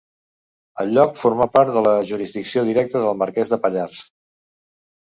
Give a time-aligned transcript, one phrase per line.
[0.83, 4.07] El lloc formà part de la jurisdicció directa del Marquès de Pallars.